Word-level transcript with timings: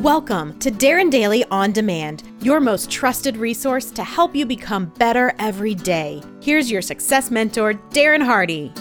Welcome 0.00 0.58
to 0.60 0.70
Darren 0.70 1.10
Daily 1.10 1.44
On 1.50 1.72
Demand, 1.72 2.22
your 2.40 2.58
most 2.58 2.90
trusted 2.90 3.36
resource 3.36 3.90
to 3.90 4.02
help 4.02 4.34
you 4.34 4.46
become 4.46 4.86
better 4.86 5.34
every 5.38 5.74
day. 5.74 6.22
Here's 6.40 6.70
your 6.70 6.80
success 6.80 7.30
mentor, 7.30 7.74
Darren 7.90 8.24
Hardy. 8.24 8.72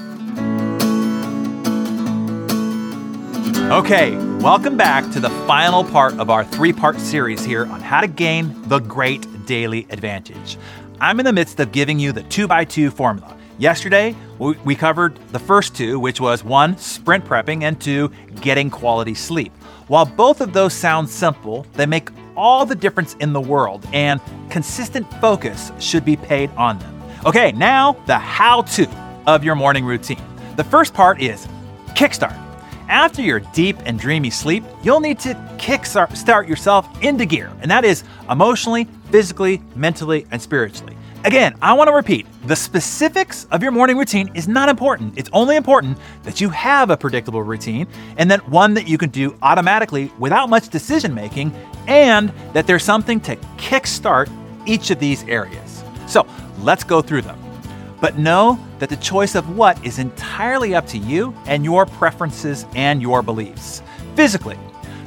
Okay, 3.70 4.16
welcome 4.42 4.78
back 4.78 5.12
to 5.12 5.20
the 5.20 5.30
final 5.46 5.84
part 5.84 6.18
of 6.20 6.30
our 6.30 6.46
three 6.46 6.72
part 6.72 6.98
series 7.02 7.44
here 7.44 7.66
on 7.66 7.82
how 7.82 8.00
to 8.00 8.08
gain 8.08 8.56
the 8.70 8.80
great 8.80 9.46
daily 9.46 9.88
advantage. 9.90 10.58
I'm 11.02 11.20
in 11.20 11.26
the 11.26 11.34
midst 11.34 11.60
of 11.60 11.74
giving 11.74 12.00
you 12.00 12.14
the 12.14 12.24
two 12.24 12.48
by 12.48 12.64
two 12.64 12.90
formula. 12.92 13.36
Yesterday, 13.58 14.16
we 14.40 14.74
covered 14.74 15.18
the 15.34 15.40
first 15.40 15.76
two, 15.76 16.00
which 16.00 16.22
was 16.22 16.46
one, 16.46 16.78
sprint 16.78 17.26
prepping, 17.26 17.64
and 17.64 17.78
two, 17.82 18.10
getting 18.40 18.70
quality 18.70 19.14
sleep. 19.14 19.52
While 19.90 20.06
both 20.06 20.40
of 20.40 20.54
those 20.54 20.76
sound 20.76 21.10
simple, 21.10 21.66
they 21.74 21.88
make 21.88 22.12
all 22.38 22.64
the 22.64 22.76
difference 22.76 23.16
in 23.16 23.34
the 23.34 23.42
world, 23.42 23.88
and 23.92 24.22
consistent 24.52 25.12
focus 25.20 25.72
should 25.80 26.06
be 26.06 26.16
paid 26.16 26.52
on 26.52 26.78
them. 26.78 27.02
Okay, 27.26 27.52
now 27.54 27.94
the 28.06 28.20
how 28.20 28.62
to 28.62 28.88
of 29.26 29.44
your 29.44 29.56
morning 29.56 29.84
routine. 29.84 30.22
The 30.58 30.64
first 30.64 30.94
part 30.94 31.20
is 31.20 31.48
kickstart. 31.96 32.38
After 32.88 33.24
your 33.24 33.40
deep 33.40 33.78
and 33.86 34.00
dreamy 34.00 34.30
sleep, 34.30 34.64
you'll 34.84 35.00
need 35.00 35.18
to 35.22 35.34
kickstart 35.58 36.48
yourself 36.48 36.88
into 37.04 37.26
gear, 37.26 37.52
and 37.62 37.72
that 37.72 37.84
is 37.84 38.04
emotionally, 38.30 38.88
physically, 39.10 39.60
mentally, 39.76 40.28
and 40.30 40.40
spiritually. 40.40 40.96
Again, 41.26 41.56
I 41.64 41.74
want 41.74 41.88
to 41.88 41.96
repeat 41.96 42.28
the 42.46 42.56
specifics 42.56 43.48
of 43.52 43.62
your 43.62 43.72
morning 43.72 43.98
routine 43.98 44.32
is 44.34 44.48
not 44.48 44.70
important. 44.70 45.18
It's 45.18 45.30
only 45.34 45.58
important 45.58 45.98
that 46.24 46.40
you 46.40 46.50
have 46.50 46.90
a 46.90 46.96
predictable 46.96 47.44
routine 47.44 47.86
and 48.18 48.32
that 48.32 48.48
one 48.48 48.74
that 48.76 48.88
you 48.88 48.98
can 48.98 49.10
do 49.10 49.38
automatically 49.42 50.12
without 50.20 50.50
much 50.50 50.70
decision 50.70 51.14
making, 51.14 51.54
and 51.88 52.30
that 52.54 52.66
there's 52.66 52.84
something 52.84 53.20
to 53.22 53.36
kickstart 53.58 54.32
each 54.66 54.90
of 54.90 55.00
these 55.00 55.24
areas. 55.24 55.84
So 56.08 56.26
let's 56.60 56.84
go 56.84 57.02
through 57.02 57.24
them. 57.24 57.38
But 58.00 58.18
know 58.18 58.58
that 58.80 58.88
the 58.88 58.96
choice 58.98 59.36
of 59.36 59.58
what 59.58 59.84
is 59.86 60.00
entirely 60.00 60.74
up 60.74 60.88
to 60.88 60.98
you 60.98 61.36
and 61.46 61.66
your 61.66 61.86
preferences 61.86 62.66
and 62.74 63.02
your 63.02 63.22
beliefs. 63.22 63.82
Physically, 64.16 64.58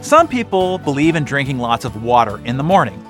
some 0.02 0.28
people 0.28 0.76
believe 0.78 1.16
in 1.16 1.24
drinking 1.24 1.58
lots 1.58 1.86
of 1.86 2.02
water 2.02 2.44
in 2.44 2.58
the 2.58 2.62
morning 2.62 3.02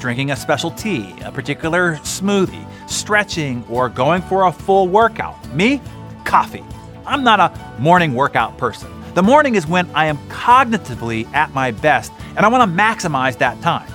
drinking 0.00 0.30
a 0.30 0.36
special 0.36 0.70
tea, 0.70 1.14
a 1.24 1.30
particular 1.30 1.96
smoothie, 1.96 2.66
stretching, 2.90 3.64
or 3.68 3.88
going 3.88 4.22
for 4.22 4.44
a 4.44 4.52
full 4.52 4.88
workout. 4.88 5.52
Me, 5.54 5.80
coffee. 6.24 6.64
I'm 7.06 7.24
not 7.24 7.40
a 7.40 7.80
morning 7.80 8.14
workout 8.14 8.58
person. 8.58 8.90
The 9.14 9.22
morning 9.22 9.54
is 9.54 9.66
when 9.66 9.90
I 9.94 10.06
am 10.06 10.18
cognitively 10.28 11.26
at 11.32 11.52
my 11.54 11.70
best, 11.70 12.12
and 12.36 12.40
I 12.40 12.48
want 12.48 12.70
to 12.70 12.76
maximize 12.76 13.38
that 13.38 13.60
time. 13.62 13.90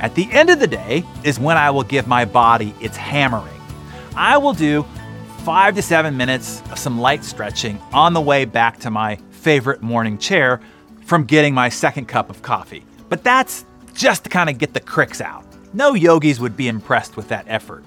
At 0.00 0.14
the 0.14 0.30
end 0.30 0.50
of 0.50 0.60
the 0.60 0.66
day 0.66 1.04
is 1.24 1.40
when 1.40 1.56
I 1.56 1.70
will 1.70 1.82
give 1.82 2.06
my 2.06 2.24
body 2.24 2.74
its 2.80 2.96
hammering. 2.96 3.60
I 4.14 4.36
will 4.36 4.52
do 4.52 4.84
five 5.38 5.74
to 5.76 5.82
seven 5.82 6.16
minutes 6.16 6.62
of 6.70 6.78
some 6.78 7.00
light 7.00 7.24
stretching 7.24 7.80
on 7.92 8.12
the 8.12 8.20
way 8.20 8.44
back 8.44 8.78
to 8.80 8.90
my 8.90 9.16
favorite 9.30 9.82
morning 9.82 10.18
chair 10.18 10.60
from 11.04 11.24
getting 11.24 11.54
my 11.54 11.68
second 11.68 12.06
cup 12.06 12.28
of 12.28 12.42
coffee. 12.42 12.84
But 13.08 13.24
that's 13.24 13.64
just 13.94 14.24
to 14.24 14.30
kind 14.30 14.50
of 14.50 14.58
get 14.58 14.74
the 14.74 14.80
cricks 14.80 15.20
out. 15.20 15.44
No 15.72 15.94
yogis 15.94 16.38
would 16.38 16.56
be 16.56 16.68
impressed 16.68 17.16
with 17.16 17.28
that 17.28 17.46
effort. 17.48 17.84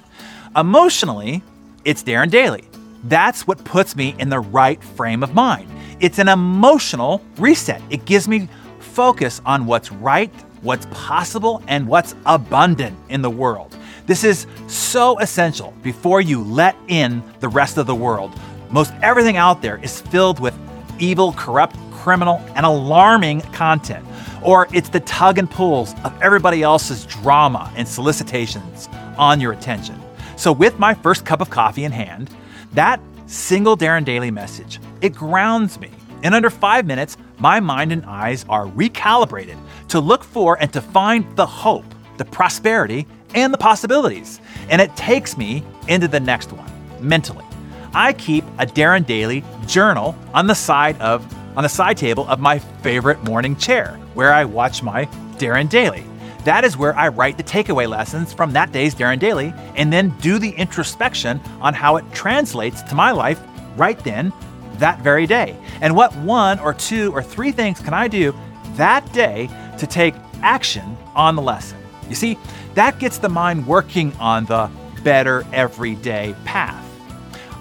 Emotionally, 0.55 1.41
it's 1.85 2.03
Darren 2.03 2.29
Daily. 2.29 2.65
That's 3.05 3.47
what 3.47 3.63
puts 3.63 3.95
me 3.95 4.15
in 4.19 4.27
the 4.27 4.41
right 4.41 4.83
frame 4.83 5.23
of 5.23 5.33
mind. 5.33 5.69
It's 6.01 6.19
an 6.19 6.27
emotional 6.27 7.21
reset. 7.37 7.81
It 7.89 8.03
gives 8.03 8.27
me 8.27 8.49
focus 8.79 9.41
on 9.45 9.65
what's 9.65 9.93
right, 9.93 10.29
what's 10.61 10.85
possible, 10.87 11.63
and 11.67 11.87
what's 11.87 12.15
abundant 12.25 12.97
in 13.07 13.21
the 13.21 13.29
world. 13.29 13.77
This 14.07 14.25
is 14.25 14.45
so 14.67 15.17
essential 15.19 15.73
before 15.83 16.19
you 16.19 16.43
let 16.43 16.75
in 16.89 17.23
the 17.39 17.47
rest 17.47 17.77
of 17.77 17.87
the 17.87 17.95
world. 17.95 18.37
Most 18.71 18.93
everything 19.01 19.37
out 19.37 19.61
there 19.61 19.77
is 19.81 20.01
filled 20.01 20.41
with 20.41 20.53
evil, 20.99 21.31
corrupt, 21.33 21.77
criminal, 21.91 22.41
and 22.55 22.65
alarming 22.65 23.39
content 23.53 24.05
or 24.43 24.67
it's 24.73 24.89
the 24.89 24.99
tug 25.01 25.37
and 25.37 25.49
pulls 25.49 25.93
of 26.03 26.19
everybody 26.21 26.63
else's 26.63 27.05
drama 27.05 27.71
and 27.75 27.87
solicitations 27.87 28.89
on 29.17 29.39
your 29.39 29.51
attention. 29.51 30.00
So, 30.41 30.51
with 30.51 30.79
my 30.79 30.95
first 30.95 31.23
cup 31.23 31.39
of 31.39 31.51
coffee 31.51 31.83
in 31.83 31.91
hand, 31.91 32.31
that 32.73 32.99
single 33.27 33.77
Darren 33.77 34.03
Daily 34.03 34.31
message, 34.31 34.79
it 34.99 35.13
grounds 35.13 35.79
me. 35.79 35.91
In 36.23 36.33
under 36.33 36.49
five 36.49 36.87
minutes, 36.87 37.15
my 37.37 37.59
mind 37.59 37.91
and 37.91 38.03
eyes 38.07 38.43
are 38.49 38.65
recalibrated 38.65 39.55
to 39.89 39.99
look 39.99 40.23
for 40.23 40.59
and 40.59 40.73
to 40.73 40.81
find 40.81 41.37
the 41.37 41.45
hope, 41.45 41.85
the 42.17 42.25
prosperity, 42.25 43.05
and 43.35 43.53
the 43.53 43.57
possibilities. 43.59 44.41
And 44.71 44.81
it 44.81 44.95
takes 44.95 45.37
me 45.37 45.63
into 45.87 46.07
the 46.07 46.19
next 46.19 46.51
one 46.51 46.71
mentally. 46.99 47.45
I 47.93 48.11
keep 48.13 48.43
a 48.57 48.65
Darren 48.65 49.05
Daily 49.05 49.43
journal 49.67 50.15
on 50.33 50.47
the 50.47 50.55
side 50.55 50.99
of 50.99 51.23
on 51.55 51.61
the 51.61 51.69
side 51.69 51.97
table 51.97 52.27
of 52.27 52.39
my 52.39 52.57
favorite 52.57 53.23
morning 53.25 53.55
chair, 53.57 53.99
where 54.15 54.33
I 54.33 54.45
watch 54.45 54.81
my 54.81 55.05
Darren 55.37 55.69
Daily. 55.69 56.03
That 56.43 56.63
is 56.63 56.75
where 56.75 56.97
I 56.97 57.09
write 57.09 57.37
the 57.37 57.43
takeaway 57.43 57.87
lessons 57.87 58.33
from 58.33 58.53
that 58.53 58.71
day's 58.71 58.95
Darren 58.95 59.19
Daily 59.19 59.53
and 59.75 59.93
then 59.93 60.09
do 60.21 60.39
the 60.39 60.49
introspection 60.51 61.39
on 61.59 61.73
how 61.73 61.97
it 61.97 62.11
translates 62.13 62.81
to 62.83 62.95
my 62.95 63.11
life 63.11 63.39
right 63.77 63.99
then, 63.99 64.33
that 64.75 64.99
very 65.01 65.27
day. 65.27 65.55
And 65.81 65.95
what 65.95 66.15
one 66.17 66.59
or 66.59 66.73
two 66.73 67.11
or 67.13 67.21
three 67.21 67.51
things 67.51 67.79
can 67.79 67.93
I 67.93 68.07
do 68.07 68.35
that 68.73 69.11
day 69.13 69.49
to 69.77 69.85
take 69.85 70.15
action 70.41 70.97
on 71.15 71.35
the 71.35 71.41
lesson? 71.41 71.77
You 72.09 72.15
see, 72.15 72.37
that 72.73 72.97
gets 72.99 73.19
the 73.19 73.29
mind 73.29 73.67
working 73.67 74.11
on 74.13 74.45
the 74.45 74.69
better 75.03 75.45
everyday 75.53 76.35
path. 76.45 76.85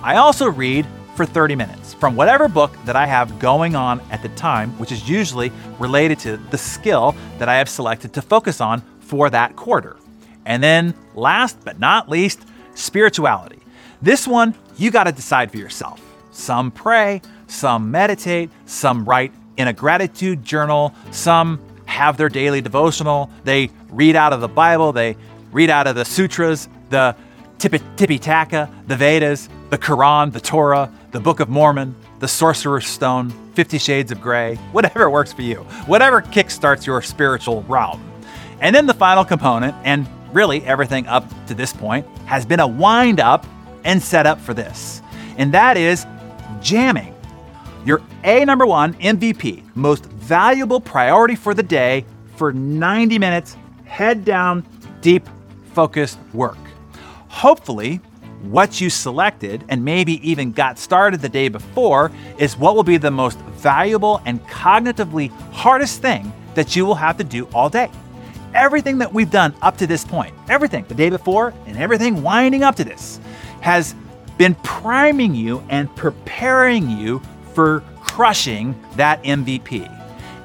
I 0.02 0.16
also 0.16 0.48
read 0.48 0.86
for 1.14 1.26
30 1.26 1.54
minutes 1.56 1.79
from 2.00 2.16
whatever 2.16 2.48
book 2.48 2.72
that 2.86 2.96
I 2.96 3.04
have 3.04 3.38
going 3.38 3.76
on 3.76 4.00
at 4.10 4.22
the 4.22 4.30
time, 4.30 4.70
which 4.78 4.90
is 4.90 5.08
usually 5.08 5.52
related 5.78 6.18
to 6.20 6.38
the 6.38 6.56
skill 6.58 7.14
that 7.38 7.48
I 7.48 7.56
have 7.56 7.68
selected 7.68 8.14
to 8.14 8.22
focus 8.22 8.60
on 8.60 8.82
for 9.00 9.28
that 9.28 9.54
quarter. 9.54 9.96
And 10.46 10.62
then, 10.62 10.94
last 11.14 11.58
but 11.62 11.78
not 11.78 12.08
least, 12.08 12.40
spirituality. 12.74 13.58
This 14.00 14.26
one, 14.26 14.54
you 14.78 14.90
got 14.90 15.04
to 15.04 15.12
decide 15.12 15.50
for 15.50 15.58
yourself. 15.58 16.00
Some 16.32 16.70
pray, 16.70 17.20
some 17.46 17.90
meditate, 17.90 18.50
some 18.64 19.04
write 19.04 19.32
in 19.58 19.68
a 19.68 19.72
gratitude 19.74 20.42
journal, 20.42 20.94
some 21.10 21.60
have 21.84 22.16
their 22.16 22.30
daily 22.30 22.62
devotional, 22.62 23.28
they 23.44 23.68
read 23.90 24.16
out 24.16 24.32
of 24.32 24.40
the 24.40 24.48
Bible, 24.48 24.92
they 24.92 25.16
read 25.52 25.68
out 25.68 25.86
of 25.86 25.96
the 25.96 26.04
sutras, 26.04 26.68
the 26.88 27.14
Tipitaka, 27.58 28.70
the 28.86 28.96
Vedas, 28.96 29.50
the 29.68 29.76
Quran, 29.76 30.32
the 30.32 30.40
Torah, 30.40 30.90
the 31.12 31.20
Book 31.20 31.40
of 31.40 31.48
Mormon, 31.48 31.94
the 32.20 32.28
Sorcerer's 32.28 32.86
Stone, 32.86 33.30
Fifty 33.54 33.78
Shades 33.78 34.12
of 34.12 34.20
Grey, 34.20 34.56
whatever 34.72 35.10
works 35.10 35.32
for 35.32 35.42
you, 35.42 35.56
whatever 35.86 36.22
kickstarts 36.22 36.86
your 36.86 37.02
spiritual 37.02 37.62
realm. 37.62 38.02
And 38.60 38.74
then 38.74 38.86
the 38.86 38.94
final 38.94 39.24
component, 39.24 39.74
and 39.84 40.06
really 40.32 40.62
everything 40.64 41.06
up 41.06 41.24
to 41.46 41.54
this 41.54 41.72
point, 41.72 42.06
has 42.26 42.46
been 42.46 42.60
a 42.60 42.66
wind 42.66 43.18
up 43.20 43.46
and 43.84 44.02
set 44.02 44.26
up 44.26 44.40
for 44.40 44.54
this. 44.54 45.02
And 45.36 45.52
that 45.52 45.76
is 45.76 46.06
jamming. 46.60 47.14
Your 47.84 48.02
A 48.24 48.44
number 48.44 48.66
one 48.66 48.94
MVP, 48.94 49.64
most 49.74 50.04
valuable 50.04 50.80
priority 50.80 51.34
for 51.34 51.54
the 51.54 51.62
day 51.62 52.04
for 52.36 52.52
90 52.52 53.18
minutes, 53.18 53.56
head 53.84 54.24
down, 54.24 54.64
deep, 55.00 55.26
focused 55.72 56.18
work. 56.32 56.58
Hopefully, 57.28 58.00
what 58.42 58.80
you 58.80 58.90
selected 58.90 59.64
and 59.68 59.84
maybe 59.84 60.26
even 60.28 60.52
got 60.52 60.78
started 60.78 61.20
the 61.20 61.28
day 61.28 61.48
before 61.48 62.10
is 62.38 62.56
what 62.56 62.74
will 62.74 62.82
be 62.82 62.96
the 62.96 63.10
most 63.10 63.38
valuable 63.38 64.20
and 64.24 64.42
cognitively 64.46 65.30
hardest 65.52 66.00
thing 66.00 66.32
that 66.54 66.74
you 66.74 66.86
will 66.86 66.94
have 66.94 67.16
to 67.18 67.24
do 67.24 67.46
all 67.54 67.68
day. 67.68 67.90
Everything 68.54 68.98
that 68.98 69.12
we've 69.12 69.30
done 69.30 69.54
up 69.62 69.76
to 69.76 69.86
this 69.86 70.04
point, 70.04 70.34
everything 70.48 70.84
the 70.88 70.94
day 70.94 71.10
before 71.10 71.54
and 71.66 71.76
everything 71.76 72.22
winding 72.22 72.62
up 72.62 72.76
to 72.76 72.84
this, 72.84 73.20
has 73.60 73.94
been 74.38 74.54
priming 74.56 75.34
you 75.34 75.62
and 75.68 75.94
preparing 75.94 76.90
you 76.90 77.20
for 77.52 77.84
crushing 78.00 78.74
that 78.96 79.22
MVP. 79.22 79.96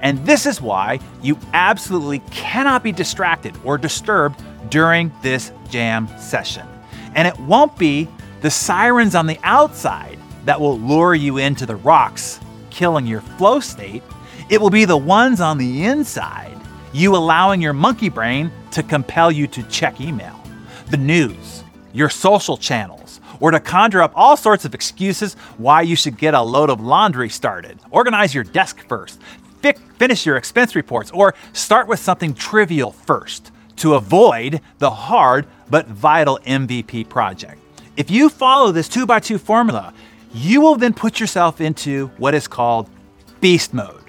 And 0.01 0.24
this 0.25 0.45
is 0.45 0.62
why 0.62 1.00
you 1.24 1.39
absolutely 1.53 2.19
cannot 2.30 2.83
be 2.83 2.91
distracted 2.91 3.56
or 3.63 3.77
disturbed 3.77 4.39
during 4.69 5.12
this 5.24 5.51
jam 5.69 6.07
session. 6.19 6.68
And 7.15 7.27
it 7.27 7.39
won't 7.39 7.77
be 7.77 8.07
the 8.41 8.51
sirens 8.51 9.15
on 9.15 9.25
the 9.25 9.39
outside 9.44 10.19
that 10.44 10.59
will 10.59 10.77
lure 10.77 11.15
you 11.15 11.38
into 11.38 11.65
the 11.65 11.77
rocks, 11.77 12.39
killing 12.69 13.07
your 13.07 13.21
flow 13.21 13.59
state. 13.59 14.03
It 14.50 14.62
will 14.62 14.69
be 14.69 14.85
the 14.85 14.97
ones 14.97 15.41
on 15.41 15.57
the 15.57 15.85
inside, 15.85 16.56
you 16.94 17.15
allowing 17.15 17.62
your 17.62 17.73
monkey 17.73 18.09
brain 18.09 18.51
to 18.71 18.83
compel 18.83 19.31
you 19.31 19.47
to 19.47 19.63
check 19.63 20.00
email, 20.00 20.39
the 20.91 20.97
news, 20.97 21.63
your 21.94 22.09
social 22.09 22.57
channels, 22.57 23.19
or 23.39 23.51
to 23.51 23.59
conjure 23.59 24.01
up 24.01 24.12
all 24.15 24.38
sorts 24.38 24.65
of 24.65 24.75
excuses 24.75 25.33
why 25.57 25.81
you 25.81 25.95
should 25.95 26.17
get 26.17 26.33
a 26.33 26.41
load 26.41 26.69
of 26.69 26.79
laundry 26.81 27.29
started. 27.29 27.79
Organize 27.89 28.35
your 28.35 28.44
desk 28.44 28.85
first. 28.88 29.19
fi- 29.62 29.73
finish 29.97 30.25
your 30.25 30.38
expense 30.38 30.75
reports 30.75 31.09
or 31.12 31.33
start 31.53 31.88
with 31.88 32.00
something 32.00 32.33
trivial 32.33 32.91
first 32.91 33.51
to 33.77 33.95
avoid 33.95 34.62
the 34.80 34.89
hard 34.89 35.48
but 35.69 35.88
vital 35.88 36.39
MVP 36.45 37.10
project. 37.10 37.60
If 37.98 38.12
you 38.12 38.30
follow 38.30 38.72
this 38.72 38.89
2x2 38.89 39.39
formula, 39.39 39.94
you 40.33 40.62
will 40.62 40.75
then 40.75 40.94
put 40.94 41.19
yourself 41.19 41.62
into 41.62 42.07
what 42.18 42.36
is 42.36 42.48
called 42.48 42.89
beast 43.39 43.74
mode 43.74 44.04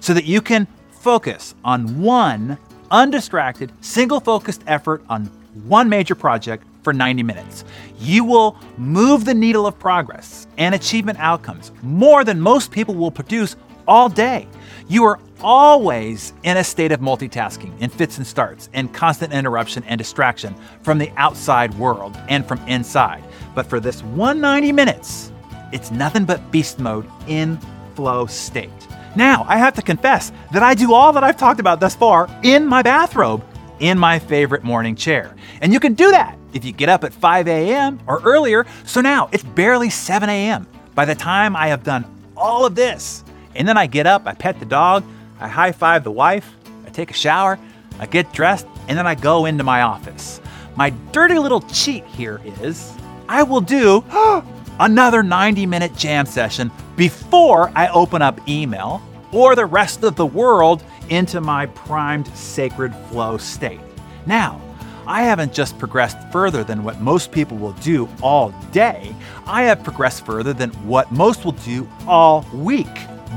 so 0.00 0.14
that 0.14 0.24
you 0.24 0.40
can 0.40 0.66
focus 0.90 1.54
on 1.64 2.00
one 2.00 2.58
undistracted, 2.90 3.72
single 3.80 4.20
focused 4.20 4.62
effort 4.66 5.02
on 5.08 5.26
one 5.64 5.88
major 5.88 6.14
project 6.14 6.64
for 6.82 6.92
90 6.92 7.22
minutes. 7.22 7.64
You 7.98 8.24
will 8.24 8.56
move 8.78 9.24
the 9.24 9.34
needle 9.34 9.66
of 9.66 9.78
progress 9.78 10.46
and 10.56 10.74
achievement 10.74 11.18
outcomes 11.18 11.72
more 11.82 12.24
than 12.24 12.40
most 12.40 12.70
people 12.70 12.94
will 12.94 13.10
produce 13.10 13.56
all 13.88 14.08
day. 14.08 14.46
You 14.88 15.04
are 15.04 15.18
always 15.42 16.32
in 16.42 16.56
a 16.56 16.64
state 16.64 16.92
of 16.92 17.00
multitasking 17.00 17.78
in 17.80 17.90
fits 17.90 18.18
and 18.18 18.26
starts 18.26 18.68
and 18.72 18.92
constant 18.92 19.32
interruption 19.32 19.84
and 19.84 19.98
distraction 19.98 20.54
from 20.82 20.98
the 20.98 21.10
outside 21.16 21.74
world 21.74 22.18
and 22.28 22.46
from 22.46 22.58
inside. 22.68 23.24
But 23.54 23.66
for 23.66 23.80
this 23.80 24.02
190 24.02 24.72
minutes, 24.72 25.32
it's 25.72 25.90
nothing 25.90 26.24
but 26.24 26.50
beast 26.50 26.78
mode 26.78 27.10
in 27.26 27.58
flow 27.94 28.26
state. 28.26 28.70
Now, 29.16 29.46
I 29.48 29.56
have 29.56 29.74
to 29.74 29.82
confess 29.82 30.30
that 30.52 30.62
I 30.62 30.74
do 30.74 30.92
all 30.92 31.12
that 31.14 31.24
I've 31.24 31.36
talked 31.38 31.60
about 31.60 31.80
thus 31.80 31.94
far 31.94 32.28
in 32.42 32.66
my 32.66 32.82
bathrobe 32.82 33.42
in 33.80 33.98
my 33.98 34.18
favorite 34.18 34.62
morning 34.62 34.94
chair. 34.94 35.34
And 35.60 35.72
you 35.72 35.80
can 35.80 35.94
do 35.94 36.10
that 36.10 36.38
if 36.52 36.64
you 36.64 36.72
get 36.72 36.88
up 36.88 37.04
at 37.04 37.12
5 37.12 37.48
a.m. 37.48 37.98
or 38.06 38.20
earlier. 38.22 38.66
So 38.84 39.00
now 39.00 39.28
it's 39.32 39.42
barely 39.42 39.90
7 39.90 40.28
a.m. 40.28 40.66
by 40.94 41.04
the 41.04 41.14
time 41.14 41.56
I 41.56 41.68
have 41.68 41.82
done 41.82 42.04
all 42.36 42.66
of 42.66 42.74
this. 42.74 43.24
And 43.54 43.66
then 43.66 43.78
I 43.78 43.86
get 43.86 44.06
up, 44.06 44.26
I 44.26 44.34
pet 44.34 44.60
the 44.60 44.66
dog, 44.66 45.02
I 45.40 45.48
high 45.48 45.72
five 45.72 46.04
the 46.04 46.10
wife, 46.10 46.54
I 46.86 46.90
take 46.90 47.10
a 47.10 47.14
shower, 47.14 47.58
I 47.98 48.06
get 48.06 48.32
dressed, 48.32 48.66
and 48.88 48.96
then 48.96 49.06
I 49.06 49.14
go 49.14 49.46
into 49.46 49.64
my 49.64 49.82
office. 49.82 50.40
My 50.76 50.90
dirty 51.12 51.38
little 51.38 51.62
cheat 51.62 52.04
here 52.04 52.40
is 52.60 52.92
I 53.28 53.42
will 53.42 53.60
do 53.60 54.04
another 54.80 55.22
90 55.22 55.66
minute 55.66 55.94
jam 55.96 56.26
session 56.26 56.70
before 56.96 57.72
I 57.74 57.88
open 57.88 58.22
up 58.22 58.46
email 58.48 59.02
or 59.32 59.54
the 59.54 59.66
rest 59.66 60.04
of 60.04 60.16
the 60.16 60.26
world 60.26 60.82
into 61.08 61.40
my 61.40 61.66
primed 61.66 62.28
sacred 62.36 62.94
flow 63.10 63.36
state. 63.36 63.80
Now, 64.26 64.60
I 65.06 65.22
haven't 65.22 65.52
just 65.52 65.78
progressed 65.78 66.18
further 66.32 66.64
than 66.64 66.82
what 66.82 67.00
most 67.00 67.30
people 67.30 67.56
will 67.56 67.74
do 67.74 68.08
all 68.22 68.50
day, 68.72 69.14
I 69.46 69.62
have 69.62 69.84
progressed 69.84 70.26
further 70.26 70.52
than 70.52 70.70
what 70.86 71.12
most 71.12 71.44
will 71.44 71.52
do 71.52 71.88
all 72.08 72.44
week 72.52 72.88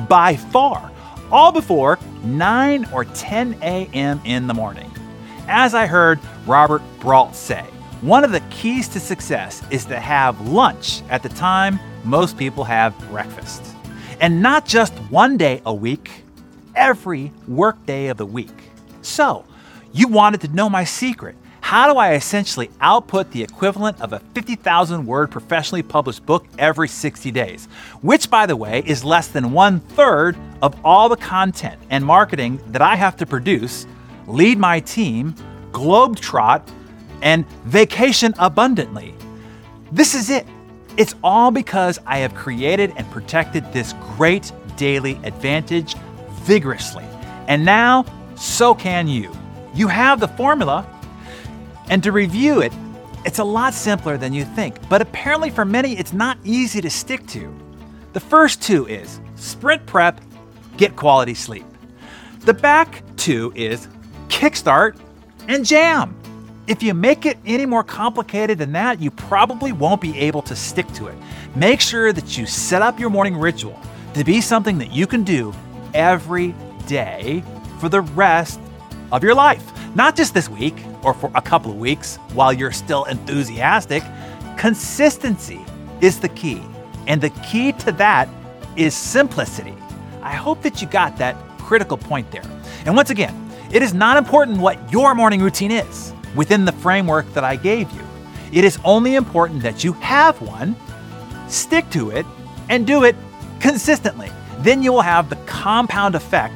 by 0.08 0.36
far, 0.36 0.92
all 1.32 1.52
before 1.52 2.00
9 2.24 2.88
or 2.94 3.06
10 3.06 3.58
a.m. 3.62 4.22
in 4.26 4.48
the 4.48 4.54
morning. 4.54 4.92
As 5.48 5.74
I 5.74 5.86
heard 5.88 6.20
Robert 6.46 6.82
Brault 7.00 7.36
say, 7.36 7.66
one 8.02 8.24
of 8.24 8.32
the 8.32 8.40
keys 8.50 8.88
to 8.90 9.00
success 9.00 9.62
is 9.72 9.86
to 9.86 10.00
have 10.00 10.48
lunch 10.48 11.02
at 11.10 11.24
the 11.24 11.30
time 11.30 11.80
most 12.04 12.38
people 12.38 12.64
have 12.64 12.98
breakfast. 13.10 13.64
And 14.22 14.42
not 14.42 14.66
just 14.66 14.94
one 15.10 15.38
day 15.38 15.62
a 15.66 15.74
week, 15.74 16.24
every 16.76 17.32
workday 17.48 18.08
of 18.08 18.18
the 18.18 18.26
week. 18.26 18.50
So, 19.02 19.46
you 19.92 20.08
wanted 20.08 20.42
to 20.42 20.48
know 20.50 20.70
my 20.70 20.84
secret. 20.84 21.36
How 21.62 21.92
do 21.92 22.00
I 22.00 22.14
essentially 22.14 22.70
output 22.82 23.32
the 23.32 23.44
equivalent 23.44 24.02
of 24.02 24.14
a 24.14 24.20
50,000 24.20 25.06
word 25.06 25.30
professionally 25.30 25.84
published 25.84 26.26
book 26.26 26.46
every 26.58 26.88
60 26.88 27.32
days? 27.32 27.68
Which, 28.02 28.30
by 28.30 28.46
the 28.46 28.56
way, 28.56 28.82
is 28.86 29.04
less 29.04 29.28
than 29.28 29.52
one 29.52 29.80
third 29.80 30.36
of 30.62 30.80
all 30.84 31.10
the 31.10 31.18
content 31.18 31.80
and 31.90 32.06
marketing 32.06 32.60
that 32.68 32.82
I 32.82 32.96
have 32.96 33.16
to 33.18 33.26
produce, 33.26 33.88
lead 34.28 34.58
my 34.58 34.80
team, 34.80 35.34
globetrot, 35.72 36.68
and 37.22 37.48
vacation 37.66 38.34
abundantly. 38.40 39.14
This 39.92 40.14
is 40.14 40.30
it. 40.30 40.46
It's 40.98 41.16
all 41.24 41.52
because 41.52 42.00
I 42.06 42.20
have 42.20 42.36
created 42.36 42.94
and 42.98 43.10
protected 43.12 43.72
this 43.72 43.94
great 44.18 44.52
daily 44.76 45.20
advantage 45.24 45.96
vigorously. 46.42 47.06
And 47.48 47.66
now, 47.66 48.06
so 48.36 48.74
can 48.74 49.08
you. 49.08 49.32
You 49.74 49.88
have 49.88 50.20
the 50.20 50.28
formula. 50.28 50.86
And 51.90 52.04
to 52.04 52.12
review 52.12 52.62
it, 52.62 52.74
it's 53.26 53.40
a 53.40 53.44
lot 53.44 53.74
simpler 53.74 54.18
than 54.18 54.32
you 54.32 54.46
think, 54.46 54.78
but 54.88 55.02
apparently 55.02 55.50
for 55.50 55.66
many, 55.66 55.98
it's 55.98 56.14
not 56.14 56.38
easy 56.44 56.82
to 56.82 56.90
stick 56.90 57.26
to. 57.28 57.54
The 58.14 58.20
first 58.20 58.62
two 58.62 58.88
is 58.88 59.20
sprint 59.36 59.86
prep, 59.86 60.22
get 60.80 60.96
quality 60.96 61.34
sleep. 61.34 61.66
The 62.40 62.54
back 62.54 63.04
two 63.18 63.52
is 63.54 63.90
kickstart 64.30 64.98
and 65.50 65.66
jam. 65.66 66.16
If 66.68 66.82
you 66.82 66.94
make 66.94 67.26
it 67.26 67.38
any 67.46 67.66
more 67.66 67.84
complicated 67.84 68.58
than 68.58 68.72
that, 68.72 69.02
you 69.02 69.12
probably 69.12 69.74
won't 69.74 70.00
be 70.00 70.18
able 70.18 70.42
to 70.44 70.56
stick 70.56 70.88
to 70.94 71.08
it. 71.08 71.18
Make 71.54 71.82
sure 71.82 72.14
that 72.14 72.38
you 72.38 72.46
set 72.46 72.82
up 72.82 72.98
your 72.98 73.10
morning 73.10 73.36
ritual 73.36 73.78
to 74.14 74.24
be 74.24 74.40
something 74.40 74.78
that 74.78 74.92
you 74.92 75.06
can 75.06 75.24
do 75.24 75.54
every 75.94 76.56
day 76.88 77.44
for 77.80 77.90
the 77.90 78.02
rest 78.02 78.62
of 79.12 79.22
your 79.22 79.36
life. 79.36 79.66
Not 79.96 80.16
just 80.16 80.34
this 80.34 80.48
week 80.48 80.76
or 81.04 81.14
for 81.14 81.30
a 81.36 81.42
couple 81.42 81.72
of 81.72 81.78
weeks 81.78 82.16
while 82.34 82.54
you're 82.54 82.72
still 82.72 83.04
enthusiastic. 83.06 84.02
Consistency 84.58 85.60
is 86.00 86.22
the 86.22 86.30
key. 86.30 86.62
And 87.08 87.20
the 87.20 87.32
key 87.32 87.74
to 87.74 87.92
that 87.94 88.30
is 88.78 88.94
simplicity. 88.94 89.76
I 90.22 90.36
hope 90.36 90.62
that 90.62 90.82
you 90.82 90.88
got 90.88 91.18
that 91.18 91.36
critical 91.60 91.98
point 91.98 92.30
there. 92.32 92.44
And 92.86 92.96
once 92.96 93.10
again, 93.10 93.36
it 93.72 93.82
is 93.82 93.94
not 93.94 94.18
important 94.18 94.60
what 94.60 94.92
your 94.92 95.14
morning 95.16 95.42
routine 95.42 95.72
is 95.72 96.14
within 96.36 96.66
the 96.66 96.72
framework 96.72 97.32
that 97.34 97.44
I 97.44 97.56
gave 97.56 97.92
you. 97.92 98.02
It 98.52 98.64
is 98.64 98.80
only 98.84 99.16
important 99.16 99.62
that 99.62 99.84
you 99.84 99.94
have 99.94 100.42
one, 100.42 100.76
stick 101.48 101.90
to 101.92 102.10
it, 102.10 102.26
and 102.70 102.88
do 102.88 103.04
it 103.04 103.16
consistently. 103.60 104.32
Then 104.60 104.82
you 104.82 104.92
will 104.92 105.02
have 105.02 105.30
the 105.30 105.36
compound 105.46 106.16
effect 106.16 106.54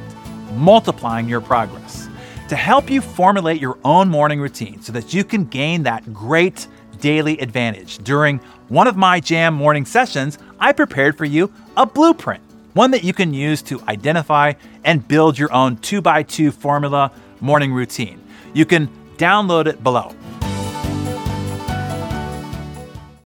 multiplying 0.54 1.28
your 1.28 1.40
progress. 1.40 2.08
To 2.48 2.56
help 2.56 2.90
you 2.90 3.00
formulate 3.00 3.60
your 3.60 3.78
own 3.84 4.08
morning 4.08 4.40
routine 4.40 4.82
so 4.82 4.92
that 4.92 5.14
you 5.14 5.24
can 5.24 5.44
gain 5.44 5.84
that 5.84 6.12
great 6.12 6.66
daily 7.00 7.38
advantage, 7.38 7.98
during 7.98 8.38
one 8.68 8.86
of 8.86 8.96
my 8.96 9.20
Jam 9.20 9.54
morning 9.54 9.84
sessions, 9.84 10.38
I 10.58 10.72
prepared 10.72 11.16
for 11.16 11.24
you 11.24 11.52
a 11.76 11.86
blueprint, 11.86 12.42
one 12.74 12.90
that 12.90 13.04
you 13.04 13.12
can 13.12 13.32
use 13.32 13.62
to 13.62 13.80
identify 13.88 14.52
and 14.84 15.06
build 15.08 15.38
your 15.38 15.52
own 15.52 15.76
2x2 15.78 16.52
formula 16.52 17.10
morning 17.40 17.72
routine. 17.72 18.20
You 18.52 18.66
can 18.66 18.88
download 19.16 19.66
it 19.66 19.82
below. 19.82 20.14